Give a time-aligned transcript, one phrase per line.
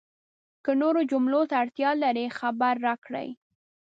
[0.63, 3.29] که نورو جملو ته اړتیا لرئ، خبر راکړئ!